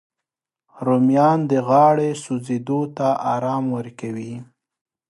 رومیان 0.85 1.39
د 1.51 1.53
غاړې 1.67 2.09
سوځېدو 2.23 2.79
ته 2.97 3.07
ارام 3.33 3.65
ورکوي 3.77 4.33